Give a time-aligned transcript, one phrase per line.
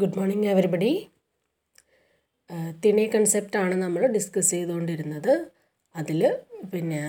[0.00, 0.92] Good morning everybody
[2.84, 5.32] തിണി കൺസെപ്റ്റാണ് നമ്മൾ ഡിസ്കസ് ചെയ്തുകൊണ്ടിരുന്നത്.
[5.94, 6.20] അതിൽ
[6.72, 7.02] പിന്നെ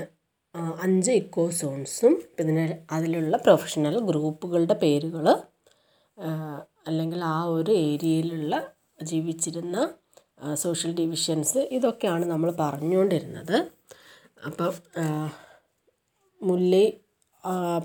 [0.84, 5.26] അഞ്ച് ഇക്കോ സോൺസും പിന്നെ അതിലുള്ള പ്രൊഫഷണൽ ഗ്രൂപ്പുകളുടെ പേരുകൾ
[6.88, 8.54] അല്ലെങ്കിൽ ആ ഒരു ഏരിയയിലുള്ള
[9.12, 9.78] ജീവിച്ചിരുന്ന
[10.64, 13.58] സോഷ്യൽ ഡിവിഷൻസ് ഇതൊക്കെയാണ് നമ്മൾ പറഞ്ഞുകൊണ്ടിരുന്നത്.
[14.48, 14.74] അപ്പം
[16.42, 16.86] മുല്ലൈ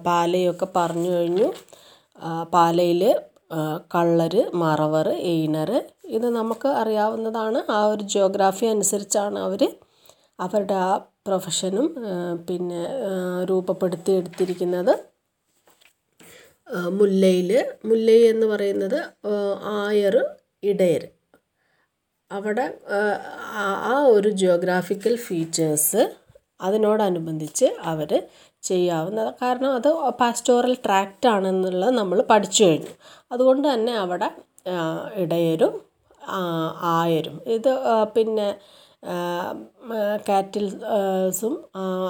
[0.09, 1.51] പാലയൊക്കെ പറഞ്ഞു കഴിഞ്ഞു.
[2.55, 3.03] പാലയിൽ
[3.95, 5.71] കള്ളര് മറവർ എയ്നർ
[6.17, 7.61] ഇത് നമുക്ക് അറിയാവുന്നതാണ്.
[7.77, 9.63] ആ ഒരു ജിയോഗ്രാഫി അനുസരിച്ചാണ് അവർ
[10.39, 10.91] അവരുടെ ആ
[11.27, 11.87] പ്രൊഫഷനും
[12.49, 12.83] പിന്നെ
[13.51, 14.93] രൂപപ്പെടുത്തി എടുത്തിരിക്കുന്നത്.
[17.01, 17.51] മുല്ലയിൽ
[17.89, 18.99] മുല്ലൈ എന്ന് പറയുന്നത്
[19.79, 20.17] ആയർ
[20.71, 21.05] ഇടയർ.
[22.31, 22.65] അവിടെ
[23.93, 26.03] ആ ഒരു ജിയോഗ്രാഫിക്കൽ ഫീച്ചേഴ്സ്
[26.61, 28.11] അതിനോടനുബന്ധിച്ച് അവർ
[28.63, 29.31] ചെയ്യാവുന്നത്.
[29.43, 29.89] കാരണം അത്
[30.21, 32.93] പാസ്റ്റോറൽ ട്രാക്റ്റ് ആണെന്നുള്ളത് നമ്മൾ പഠിച്ചു കഴിഞ്ഞു.
[33.33, 34.29] അതുകൊണ്ട് തന്നെ അവിടെ
[35.25, 35.75] ഇടയരും
[36.95, 37.73] ആയരും ഇത്
[38.15, 38.49] പിന്നെ
[40.29, 41.55] കാറ്റിൽസും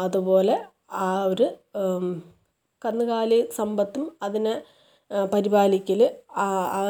[0.04, 0.56] അതുപോലെ
[1.06, 1.46] ആ ഒരു
[2.82, 4.54] കന്നുകാലി സമ്പത്തും അതിനെ
[5.32, 6.00] പരിപാലിക്കൽ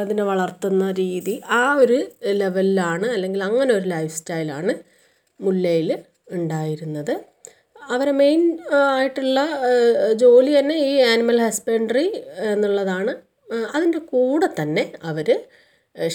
[0.01, 1.99] അതിനെ വളർത്തുന്ന രീതി ആ ഒരു
[2.41, 4.73] ലെവലിലാണ് അല്ലെങ്കിൽ അങ്ങനെ ഒരു ലൈഫ് സ്റ്റൈലാണ്
[5.41, 5.91] മുല്ലയിൽ
[6.39, 7.15] ഉണ്ടായിരുന്നത്.
[7.95, 8.43] അവരെ മെയിൻ
[8.95, 9.41] ആയിട്ടുള്ള
[10.23, 12.07] ജോലി തന്നെ ഈ ആനിമൽ ഹസ്ബൻഡറി
[12.53, 13.13] എന്നുള്ളതാണ്.
[13.75, 15.29] അതിന്റെ കൂടെ തന്നെ അവർ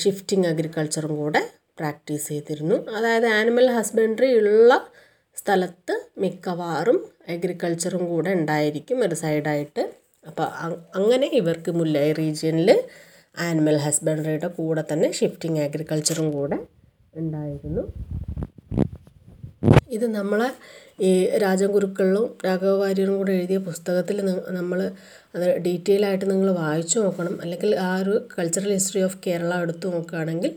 [0.01, 1.41] ഷിഫ്റ്റിംഗ് അഗ്രികൾച്ചറും കൂടെ
[1.79, 2.75] പ്രാക്ടീസ് ചെയ്തിരുന്നു.
[2.97, 4.71] അതായത് ആനിമൽ ഹസ്ബൻഡറി ഉള്ള
[5.37, 6.99] സ്ഥലത്ത് മിക്കവാറും
[7.33, 9.83] അഗ്രികൾച്ചറും കൂടെ ഉണ്ടായിരിക്കും ഒരു സൈഡായിട്ട്
[10.29, 10.47] അപ്പോൾ
[10.99, 12.69] അങ്ങനെ ഇവർക്ക് മുല്ലൈ റീജിയനിൽ
[13.47, 16.57] ആനിമൽ ഹസ്ബൻഡറിയുടെ കൂടെ തന്നെ ഷിഫ്റ്റിംഗ് അഗ്രികൾച്ചറും കൂടെ
[17.21, 17.83] ഉണ്ടായിരുന്നു.
[19.95, 20.49] ഇത് നമ്മളെ
[20.99, 21.11] ഈ
[21.43, 24.17] രാജഗുരുക്കളിലും രാഘവ വാര്യരും കൂടെ എഴുതിയ പുസ്തകത്തിൽ
[24.57, 24.79] നമ്മൾ
[25.35, 27.41] അത് ഡീറ്റെയിൽ ആയിട്ട് നിങ്ങൾ വായിച്ചു നോക്കണം.
[27.43, 30.51] അല്ലെങ്കിൽ ആ ഒരു കൾച്ചറൽ ഹിസ്റ്ററി ഓഫ് കേരള എടുത്തു നോക്കുകയാണെങ്കിൽ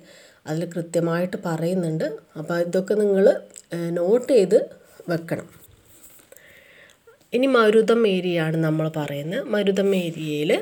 [0.46, 2.06] അതിൽ കൃത്യമായിട്ട് പറയുന്നുണ്ട്.
[2.38, 3.24] അപ്പോൾ ഇതൊക്കെ നിങ്ങൾ
[3.98, 4.58] നോട്ട് ചെയ്ത്
[5.08, 5.48] വെക്കണം.
[7.32, 9.42] ഇനി മരുതം ഏരിയയാണ് നമ്മൾ പറയുന്നത്.
[9.54, 10.52] മരുതം ഏരിയയിൽ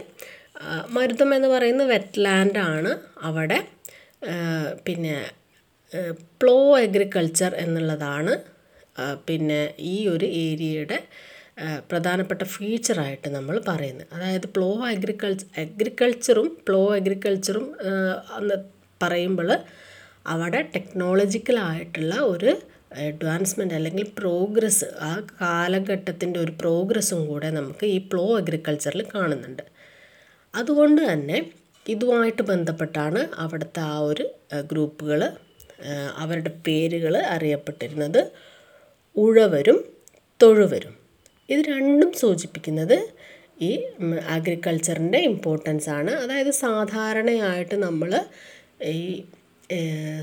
[0.97, 2.91] മരുതം എന്ന് പറയുന്ന വെറ്റ്ലാൻഡ് ആണ്.
[3.28, 3.59] അവിടെ
[4.86, 5.16] പിന്നെ
[6.41, 8.32] പ്ലോ അഗ്രികൾച്ചർ എന്നുള്ളതാണ്.
[9.27, 9.61] പിന്നെ
[9.93, 10.99] ഈ ഒരു ഏരിയയുടെ
[11.91, 17.67] പ്രധാനപ്പെട്ട ഫീച്ചറായിട്ട് നമ്മൾ പറയുന്നത് അതായത് പ്ലോ അഗ്രികൾച്ചർ അഗ്രികൾച്ചറും പ്ലോ അഗ്രികൾച്ചറും
[18.39, 18.57] എന്ന്
[19.01, 19.51] പറയുമ്പോൾ
[20.27, 22.51] അവിടെ ടെക്നോളജിക്കലായിട്ടുള്ള ഒരു
[23.05, 29.65] അഡ്വാൻസ്മെന്റ് അല്ലെങ്കിൽ പ്രോഗ്രസ് ആ കാലഘട്ടത്തിന്റെ ഒരു പ്രോഗ്രസ്സും കൂടെ നമുക്ക് ഈ പ്ലോ അഗ്രികൾച്ചറിൽ കാണുന്നുണ്ട്.
[30.55, 31.39] അതുകൊണ്ട് തന്നെ
[31.87, 34.25] ഇതുമായിട്ട് ബന്ധപ്പെട്ടാണ് അവിടുത്തെ ആ ഒരു
[34.73, 35.21] ഗ്രൂപ്പുകൾ
[36.19, 38.21] അവരുടെ പേരുകൾ അറിയപ്പെട്ടിരുന്നത്.
[39.16, 39.78] ഉഴവരും
[40.41, 40.94] തൊഴുവരും.
[41.49, 42.99] ഇത് രണ്ടും സൂചിപ്പിക്കുന്നത്
[43.66, 43.71] ഈ
[44.34, 46.12] അഗ്രികൾച്ചറിന്റെ ഇമ്പോർട്ടൻസ് ആണ്.
[46.22, 48.10] അതായത് സാധാരണയായിട്ട് നമ്മൾ
[48.97, 49.03] ഈ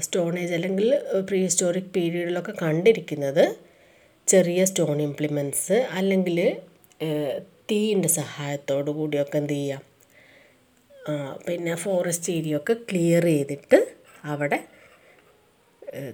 [0.06, 0.90] സ്റ്റോൺ ഏജ് അല്ലെങ്കിൽ
[1.30, 3.46] പ്രീ ഹിസ്റ്റോറിക് പീരീഡിലൊക്കെ കണ്ടിരിക്കുന്നത്
[4.28, 6.38] ചെറിയ സ്റ്റോൺ ഇംപ്ലിമെന്റ്സ് അല്ലെങ്കിൽ
[7.72, 9.82] തീയിന്റെ സഹായത്തോടു കൂടിയൊക്കെ എന്ത് ചെയ്യാം?
[11.48, 13.80] പിന്നെ ഫോറസ്റ്റ് ഏരിയ ഒക്കെ ക്ലിയർ ചെയ്തിട്ട്
[14.24, 14.60] അവിടെ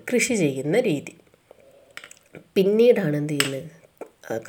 [0.10, 1.14] കൃഷി ചെയ്യുന്ന രീതി.
[2.36, 3.70] പിന്നീടാണ് എന്ത് ചെയ്യുന്നത്?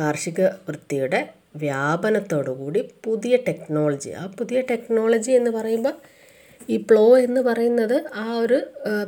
[0.00, 1.20] കാർഷിക വൃത്തിയുടെ
[1.56, 4.10] വ്യാപനത്തോടു കൂടി പുതിയ ടെക്നോളജി.
[4.10, 5.94] ആ പുതിയ ടെക്നോളജി എന്ന് പറയുമ്പോൾ
[6.70, 8.58] ഈ പ്ലോ എന്ന് പറയുന്നത് ആ ഒരു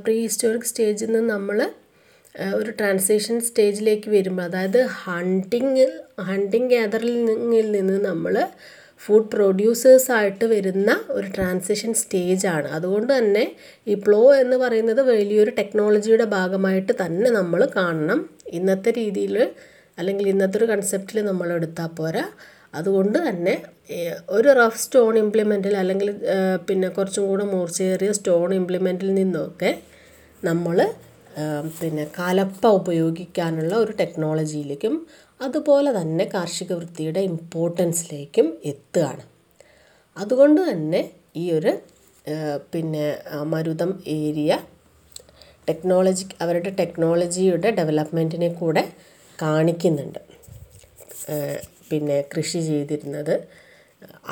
[0.04, 1.58] പ്രീ ഹിസ്റ്റോറിക് സ്റ്റേജിൽ നിന്ന് നമ്മൾ
[2.54, 5.86] ഒരു ട്രാൻസേഷൻ സ്റ്റേജിലേക്ക് വരുമ്പോൾ അതായത് ഹണ്ടിങ്
[6.20, 8.46] ഹണ്ടിങ് ഗ്യാതറിങ്ങിൽ നിന്ന് നമ്മൾ
[8.98, 12.68] ഫുഡ് പ്രൊഡ്യൂസേഴ്സ് ആയിട്ട് വരുന്ന ഒരു ട്രാൻസിഷൻ സ്റ്റേജാണ്.
[12.68, 13.44] അതുകൊണ്ട് തന്നെ
[13.86, 18.20] ഈ പ്ലോ എന്ന് പറയുന്നത് വലിയൊരു ടെക്നോളജിയുടെ ഭാഗമായിട്ട് തന്നെ നമ്മൾ കാണണം.
[18.58, 19.36] ഇന്നത്തെ രീതിയിൽ
[19.98, 22.24] അല്ലെങ്കിൽ ഇന്നത്തെ ഒരു കൺസെപ്റ്റിൽ നമ്മൾ എടുത്താൽ പോരാ.
[22.78, 23.54] അതുകൊണ്ട് തന്നെ
[24.36, 26.08] ഒരു റഫ് സ്റ്റോൺ ഇംപ്ലിമെന്റിൽ അല്ലെങ്കിൽ
[26.68, 29.70] പിന്നെ കുറച്ചും കൂടെ മൂർച്ചയേറിയ സ്റ്റോൺ ഇംപ്ലിമെന്റിൽ നിന്നൊക്കെ
[30.42, 30.78] നമ്മൾ
[31.80, 34.94] പിന്നെ കലപ്പ ഉപയോഗിക്കാനുള്ള ഒരു ടെക്നോളജിയിലേക്കും
[35.40, 39.22] അതുപോലെ തന്നെ കാർഷിക വൃത്തിയുടെ ഇമ്പോർട്ടൻസിലേക്കും എത്തുകയാണ്.
[40.16, 41.00] അതുകൊണ്ട് തന്നെ
[41.42, 41.72] ഈ ഒരു
[42.72, 43.06] പിന്നെ
[43.52, 44.52] മരുതം ഏരിയ
[45.68, 48.84] ടെക്നോളജി അവരുടെ ടെക്നോളജിയുടെ ഡെവലപ്മെന്റിനെ കൂടെ
[49.38, 50.20] കാണിക്കുന്നുണ്ട്.
[51.90, 53.34] പിന്നെ കൃഷി ചെയ്തിരുന്നത്.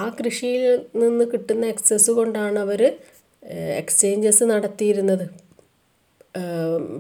[0.03, 0.65] ആ കൃഷിയിൽ
[1.03, 2.81] നിന്ന് കിട്ടുന്ന എക്സസ് കൊണ്ടാണ് അവർ
[3.83, 5.27] എക്സ്ചേഞ്ചസ് നടത്തിയിരുന്നത്.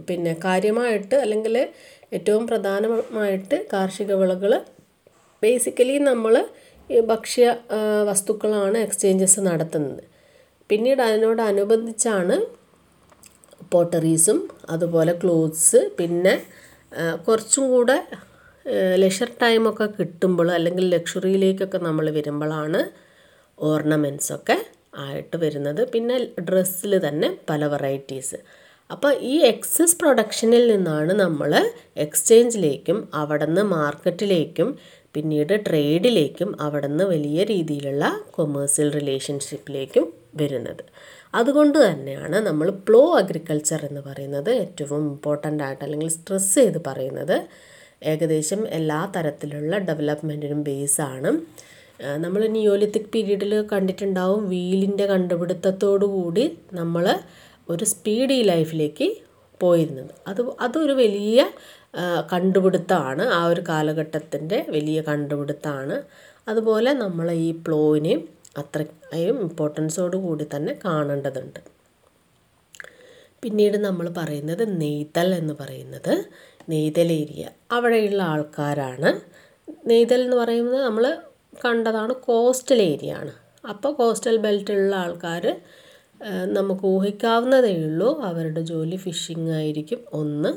[0.08, 1.56] പിന്നെ കാര്യമായിട്ട് അല്ലെങ്കിൽ
[2.16, 4.52] ഏറ്റവും പ്രധാനമായിട്ട് കാർഷിക വിളകൾ
[5.42, 6.34] ബേസിക്കലി നമ്മൾ
[7.10, 7.44] ഭക്ഷ്യ
[8.08, 10.02] വസ്തുക്കളാണ് എക്സ്ചേഞ്ചസ് നടത്തുന്നത്.
[10.70, 12.36] പിന്നീട് അതിനോടനുബന്ധിച്ചാണ്
[13.72, 14.38] പോട്ടറീസും
[14.70, 16.34] അതുപോലെ ക്ലോത്ത്സ് പിന്നെ
[17.26, 17.98] കുറച്ചും കൂടെ
[18.94, 22.80] ലെഷർ ടൈമൊക്കെ കിട്ടുമ്പോൾ അല്ലെങ്കിൽ ലക്ഷറിയിലേക്കൊക്കെ നമ്മൾ വരുമ്പോഴാണ്
[23.58, 24.56] ഓർണമെൻസൊക്കെ
[24.96, 25.82] ആയിട്ട് വരുന്നത്.
[25.92, 28.38] പിന്നെ ഡ്രസ്സിൽ തന്നെ പല വെറൈറ്റീസ്
[28.90, 31.52] അപ്പോൾ ഈ എക്സസ് പ്രൊഡക്ഷനിൽ നിന്നാണ് നമ്മൾ
[31.96, 34.70] എക്സ്ചേഞ്ചിലേക്കും അവിടെ നിന്ന് മാർക്കറ്റിലേക്കും
[35.14, 40.82] പിന്നീട് ട്രേഡിലേക്കും അവിടെ നിന്ന് വലിയ രീതിയിലുള്ള കൊമേഴ്സ്യൽ റിലേഷൻഷിപ്പിലേക്കും വരുന്നത്.
[41.34, 47.36] അതുകൊണ്ട് തന്നെയാണ് നമ്മൾ പ്ലോ അഗ്രികൾച്ചർ എന്ന് പറയുന്നത് ഏറ്റവും ഇമ്പോർട്ടന്റ് ആയിട്ട് അല്ലെങ്കിൽ സ്ട്രെസ് ചെയ്ത് പറയുന്നത്.
[48.02, 51.30] ഏകദേശം എല്ലാ തരത്തിലുള്ള ഡെവലപ്മെന്റിനും ബേസാണ്
[52.24, 54.42] നമ്മൾ നിയോലിത്തിക് പീരീഡിൽ കണ്ടിട്ടുണ്ടാവും.
[54.54, 55.06] വീലിന്റെ
[56.18, 57.06] കൂടി നമ്മൾ
[57.68, 59.08] ഒരു സ്പീഡി ലൈഫിലേക്ക്
[59.60, 60.12] പോയിരുന്നത്.
[60.30, 61.40] അത് അതൊരു വലിയ
[62.32, 65.96] കണ്ടുപിടുത്തമാണ് ആ ഒരു കാലഘട്ടത്തിന്റെ വലിയ കണ്ടുപിടുത്തമാണ്
[66.48, 68.20] അതുപോലെ നമ്മൾ ഈ പ്ലോവിനെയും
[68.56, 71.60] അത്രയും ഇമ്പോർട്ടൻസോട് കൂടി തന്നെ കാണേണ്ടതുണ്ട്.
[73.42, 76.14] പിന്നീട് നമ്മൾ പറയുന്നത് നെയ്തൽ എന്ന് പറയുന്നത്
[76.70, 79.10] നെയ്തൽ ഏരിയ അവിടെയുള്ള ആൾക്കാരാണ്.
[79.86, 81.04] നെയ്തൽ എന്ന് പറയുന്നത് നമ്മൾ
[81.64, 83.32] കണ്ടതാണ് കോസ്റ്റൽ ഏരിയ ആണ്.
[83.68, 85.44] അപ്പോൾ കോസ്റ്റൽ ബെൽറ്റിലുള്ള ആൾക്കാർ
[86.56, 90.00] നമുക്ക് ഊഹിക്കാവുന്നതേ ഉള്ളൂ അവരുടെ ജോലി ഫിഷിംഗ് ആയിരിക്കും.
[90.12, 90.50] ഒന്ന്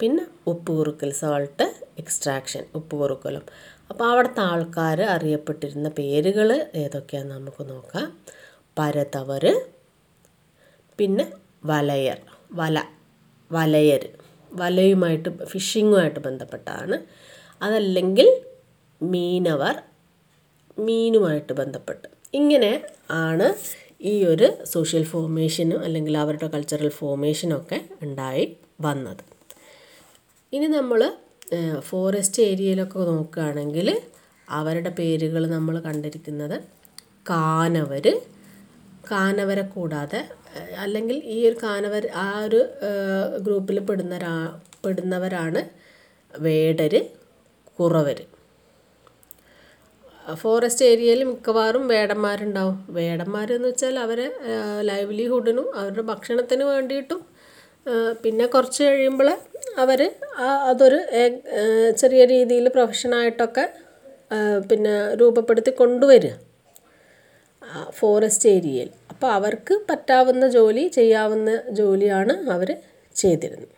[0.00, 1.64] പിന്നെ ഉപ്പ് കുറുക്കൽ സോൾട്ട്
[1.98, 3.44] എക്സ്ട്രാക്ഷൻ ഉപ്പ് കുറുക്കലും
[3.90, 8.06] അപ്പോൾ അവിടുത്തെ ആൾക്കാർ അറിയപ്പെട്ടിരുന്ന പേരുകൾ ഏതൊക്കെയാണെന്ന് നമുക്ക് നോക്കാം.
[8.78, 9.44] പരതവർ
[10.98, 11.32] പിന്നെ
[11.64, 12.18] വലയർ
[12.52, 12.82] വല
[13.52, 14.08] വലയർ.
[14.52, 16.96] വലയുമായിട്ട് ഫിഷിങ്ങുമായിട്ട് ബന്ധപ്പെട്ടാണ്.
[17.62, 18.28] അതല്ലെങ്കിൽ
[19.02, 19.82] മീനവർ
[20.78, 22.08] മീനുമായിട്ട് ബന്ധപ്പെട്ട്.
[22.34, 22.72] ഇങ്ങനെ
[23.10, 23.54] ആണ്
[24.00, 29.22] ഈ ഒരു സോഷ്യൽ ഫോർമേഷനും അല്ലെങ്കിൽ അവരുടെ കൾച്ചറൽ ഫോർമേഷനൊക്കെ ഉണ്ടായി വന്നത്.
[30.52, 31.00] ഇനി നമ്മൾ
[31.80, 33.88] ഫോറസ്റ്റ് ഏരിയയിലൊക്കെ നോക്കുകയാണെങ്കിൽ
[34.48, 36.56] അവരുടെ പേരുകൾ നമ്മൾ കണ്ടിരിക്കുന്നത്
[37.26, 38.06] കാനവർ
[39.10, 40.20] കാനവരെ കൂടാതെ
[40.78, 42.60] അല്ലെങ്കിൽ ഈ ഒരു കാനവർ ആ ഒരു
[43.40, 44.34] ഗ്രൂപ്പിൽ പെടുന്നവരാ
[44.84, 45.60] പെടുന്നവരാണ്
[46.34, 46.94] വേടർ
[47.78, 48.18] കുറവർ
[50.26, 52.78] ഫോറസ്റ്റ് ഏരിയയിൽ മിക്കവാറും വേടന്മാരുണ്ടാവും.
[52.90, 54.26] വേടന്മാരെന്ന് വെച്ചാൽ അവരെ
[54.80, 57.20] ലൈവ്ലിഹുഡിനും അവരുടെ ഭക്ഷണത്തിന് വേണ്ടിയിട്ടും
[58.22, 59.30] പിന്നെ കുറച്ച് കഴിയുമ്പോൾ
[59.82, 60.00] അവർ
[60.68, 60.98] അതൊരു
[62.00, 63.64] ചെറിയ രീതിയിൽ പ്രൊഫഷനായിട്ടൊക്കെ
[64.70, 66.34] പിന്നെ രൂപപ്പെടുത്തി കൊണ്ടുവരിക.
[67.98, 68.88] ഫോറസ്റ്റ് ഏരിയയിൽ.
[69.12, 72.70] അപ്പോൾ അവർക്ക് പറ്റാവുന്ന ജോലി ചെയ്യാവുന്ന ജോലിയാണ് അവർ
[73.14, 73.74] ചെയ്തിരുന്നത്.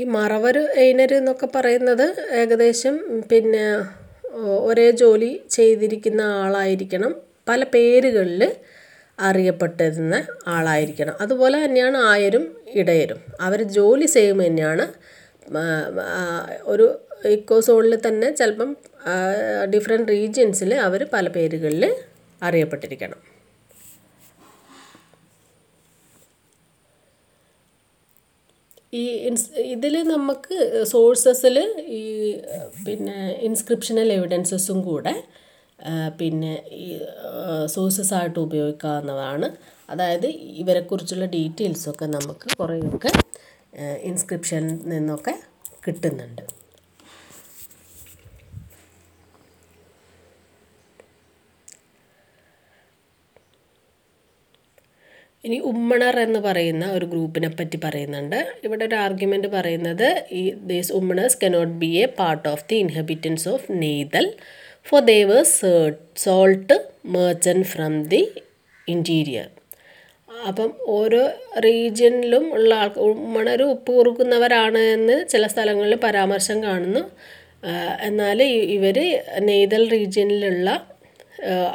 [0.00, 2.06] ഈ മറവർ എയ്നർ എന്നൊക്കെ പറയുന്നത്
[2.40, 2.96] ഏകദേശം
[3.30, 3.64] പിന്നെ
[4.70, 7.12] ഒരേ ജോലി ചെയ്തിരിക്കുന്ന ആളായിരിക്കണം.
[7.48, 8.42] പല പേരുകളിൽ
[9.28, 10.16] അറിയപ്പെട്ടിരുന്ന
[10.54, 11.14] ആളായിരിക്കണം.
[11.20, 12.44] അതുപോലെ തന്നെയാണ് ആയരും
[12.80, 13.20] ഇടയരും.
[13.46, 14.86] അവർ ജോലി സെയിം തന്നെയാണ്
[16.72, 16.86] ഒരു
[17.36, 18.70] ഇക്കോ സോണിൽ തന്നെ ചിലപ്പം
[19.74, 21.84] ഡിഫറെന്റ് റീജിയൻസിൽ അവർ പല പേരുകളിൽ
[22.42, 23.20] അറിയപ്പെട്ടിരിക്കണം.
[29.00, 30.56] ഈ ഇൻസ് ഇതിൽ നമുക്ക്
[30.92, 31.56] സോഴ്സസിൽ
[31.98, 32.02] ഈ
[32.86, 33.18] പിന്നെ
[33.48, 35.14] ഇൻസ്ക്രിപ്ഷനൽ എവിഡൻസസും കൂടെ
[36.20, 36.52] പിന്നെ
[36.84, 36.86] ഈ
[37.66, 39.48] സോഴ്സസ് ആയിട്ട് ഉപയോഗിക്കാവുന്നതാണ്.
[39.90, 40.26] അതായത്
[40.62, 43.12] ഇവരെക്കുറിച്ചുള്ള ഡീറ്റെയിൽസൊക്കെ നമുക്ക് കുറേയൊക്കെ
[44.10, 45.34] ഇൻസ്ക്രിപ്ഷനിൽ നിന്നൊക്കെ
[45.86, 46.42] കിട്ടുന്നുണ്ട്.
[55.44, 58.40] ഇനി ഉമ്മണർ എന്ന് പറയുന്ന ഒരു ഗ്രൂപ്പിനെ പറ്റി പറയുന്നുണ്ട്.
[58.64, 63.66] ഇവിടെ ഒരു ആർഗ്യുമെന്റ് പറയുന്നത് ഈ these Umanars cannot be a part of the inhabitants of
[63.72, 64.26] Neithal
[64.90, 65.44] for they've
[66.16, 68.32] salt merchant from the
[68.88, 69.48] interior
[70.48, 71.30] അപ്പം ഓരോ
[71.64, 77.10] റീജിയനിലും ഉള്ള ആൾ മണര് ഉപ്പ് കുറുക്കുന്നവരാണ് എന്ന് ചില സ്ഥലങ്ങളിൽ പരാമർശം കാണുന്നു.
[78.02, 78.98] എന്നാൽ ഇവർ
[79.40, 80.86] നെയ്തൽ റീജിയനിലുള്ള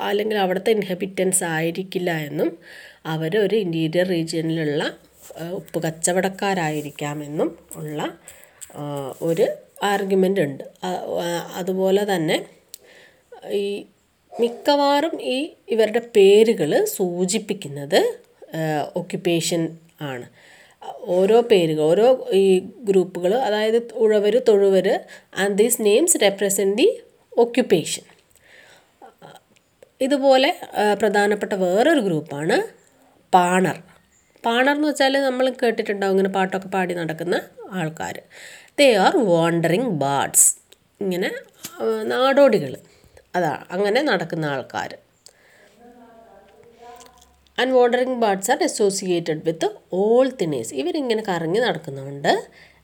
[0.01, 2.57] അല്ലെങ്കിൽ അവിടുത്തെ ഇൻഹബിറ്റൻസ് ആയിരിക്കില്ല എന്നും
[3.05, 4.93] അവർ ഒരു ഇന്റീരിയർ റീജിയനിലുള്ള
[5.51, 8.09] ഉപ്പ് കച്ചവടക്കാരായിരിക്കാമെന്നും ഉള്ള
[9.21, 9.47] ഒരു
[9.83, 10.63] ആർഗ്യുമെന്റ് ഉണ്ട്.
[11.55, 12.54] അതുപോലെ തന്നെ
[13.53, 13.85] ഈ
[14.39, 15.37] മിക്കവാറും ഈ
[15.69, 17.99] ഇവരുടെ പേരുകൾ സൂചിപ്പിക്കുന്നത്
[18.95, 19.61] ഓക്യുപ്പേഷൻ
[20.01, 20.25] ആണ്.
[21.17, 24.87] ഓരോ പേരുകൾ ഓരോ ഈ ഗ്രൂപ്പുകൾ അതായത് ഉഴവർ തൊഴുവർ
[25.39, 26.87] and these names represent the
[27.33, 28.03] occupation
[30.01, 30.49] ഇതുപോലെ
[31.01, 32.57] പ്രധാനപ്പെട്ട വേറൊരു ഗ്രൂപ്പാണ്
[33.33, 33.77] പാണർ.
[34.43, 37.35] പാണർ എന്ന് വെച്ചാൽ നമ്മൾ കേട്ടിട്ടുണ്ടാവും ഇങ്ങനെ പാട്ടൊക്കെ പാടി നടക്കുന്ന
[37.71, 38.21] ആൾക്കാർ
[38.79, 40.49] ദേ ആർ വാണ്ടറിങ് ബാർഡ്സ്
[41.01, 41.29] ഇങ്ങനെ
[42.03, 42.77] നാടോടികൾ
[43.35, 44.91] അതാ അങ്ങനെ നടക്കുന്ന ആൾക്കാർ
[47.57, 52.31] and wandering bards are associated with all tinais ഇവരിങ്ങനെ കറങ്ങി നടക്കുന്നതുകൊണ്ട്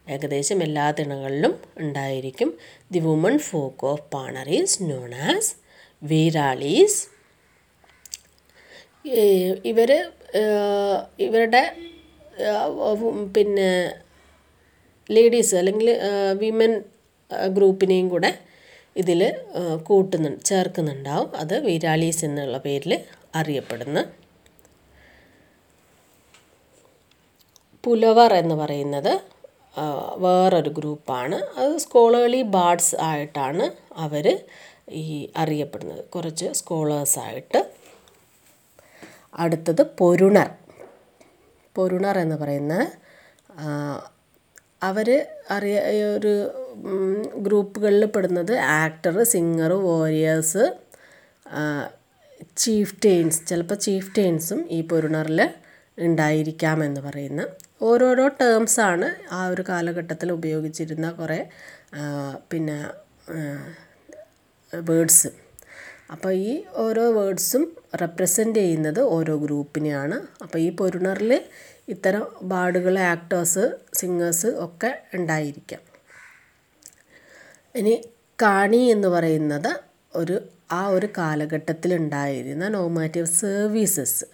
[0.09, 2.49] ഏകദേശം എല്ലാ തിണകളിലും ഉണ്ടായിരിക്കും.
[2.91, 5.51] The women folk of Panaris known as
[6.01, 6.99] Viralis
[9.65, 9.91] ഇവർ
[11.19, 11.63] ഇവരുടെ
[13.35, 13.69] പിന്നെ
[15.09, 15.89] ലേഡീസ് അല്ലെങ്കിൽ
[16.33, 16.73] വിമൻ
[17.53, 18.31] ഗ്രൂപ്പിനെയും കൂടെ
[18.95, 19.21] ഇതിൽ
[19.83, 21.29] കൂട്ടുന്നു ചേർക്കുന്നുണ്ടാവും.
[21.41, 22.93] അത് വിരാലീസ് എന്നുള്ള പേരിൽ
[23.35, 24.01] അറിയപ്പെടുന്നു
[27.83, 29.13] പുലവർ എന്ന് പറയുന്നത്
[30.23, 31.37] വേറൊരു ഗ്രൂപ്പാണ്.
[31.59, 33.65] അത് സ്കോളേർലി ബാർഡ്സ് ആയിട്ടാണ്
[34.05, 34.25] അവർ
[35.03, 35.05] ഈ
[35.37, 36.03] അറിയപ്പെടുന്നത്.
[36.13, 37.59] കുറച്ച് സ്കോളേഴ്സായിട്ട്
[39.43, 40.49] അടുത്തത് പൊരുണർ.
[41.75, 42.75] പൊരുണർ എന്ന് പറയുന്ന
[44.83, 45.09] അവർ
[45.55, 45.79] അറിയ
[46.17, 46.33] ഒരു
[47.45, 50.63] ഗ്രൂപ്പുകളിൽ പെടുന്നത് actor singer warriors
[52.57, 55.41] chieftains ചിലപ്പോൾ ചീഫ് ടെയിൻസും ഈ പൊരുണറിൽ
[55.97, 57.41] ഉണ്ടായിരിക്കാമെന്ന് പറയുന്ന.
[57.81, 61.39] ഓരോരോ ടേംസാണ് ആ ഒരു കാലഘട്ടത്തിൽ ഉപയോഗിച്ചിരുന്ന കുറേ
[62.51, 62.77] പിന്നെ
[64.73, 65.31] വേർഡ്സ്
[66.13, 66.51] അപ്പോൾ ഈ
[66.83, 67.63] ഓരോ വേർഡ്സും
[68.01, 70.17] റെപ്രസെന്റ് ചെയ്യുന്നത് ഓരോ ഗ്രൂപ്പിനെയാണ്.
[70.43, 71.33] അപ്പോൾ ഈ പൊരുണറിൽ
[71.89, 73.63] ഇത്തരം ബാർഡുകൾ ആക്ടേഴ്സ്
[73.99, 75.81] സിംഗേഴ്സ് ഒക്കെ ഉണ്ടായിരിക്കാം.
[77.79, 77.93] ഇനി
[78.39, 79.71] കാണി എന്ന് പറയുന്നത്
[80.13, 80.35] ഒരു
[80.77, 84.25] ആ ഒരു കാലഘട്ടത്തിൽ ഉണ്ടായിരുന്ന നോമാറ്റീവ് സർവീസസ്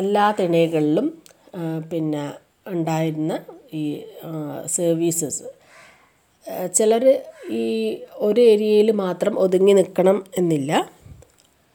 [0.00, 1.06] എല്ലാ തിണകളിലും
[1.90, 2.22] പിന്നെ
[2.74, 3.32] ഉണ്ടായിരുന്ന
[3.80, 3.84] ഈ
[4.76, 5.44] സർവീസസ്
[6.76, 7.04] ചിലർ
[7.60, 7.64] ഈ
[8.26, 10.72] ഒരു ഏരിയയിൽ മാത്രം ഒതുങ്ങി നിൽക്കണം എന്നില്ല.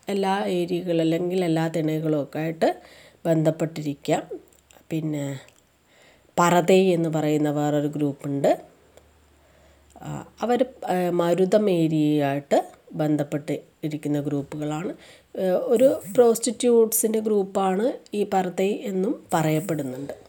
[0.08, 2.70] എല്ലാ ഏരിയകൾ അല്ലെങ്കിൽ എല്ലാ തിണകളും ഒക്കെ ആയിട്ട്
[3.27, 4.24] ബന്ധപ്പെട്ടിരിക്കാം.
[4.92, 5.25] പിന്നെ
[6.38, 8.51] പറതൈ എന്ന് പറയുന്ന വേറൊരു ഗ്രൂപ്പുണ്ട്.
[10.41, 10.65] അവർ
[11.12, 12.58] മരുതം ഏരിയയായിട്ട്
[12.94, 14.91] ബന്ധപ്പെട്ട് ഇരിക്കുന്ന ഗ്രൂപ്പുകളാണ്.
[15.74, 20.26] ഒരു പ്രോസ്റ്റിറ്റ്യൂട്ട്സിന്റെ ഗ്രൂപ്പാണ് ഈ പർദൈ എന്നും പറയപ്പെടുന്നുണ്ട്.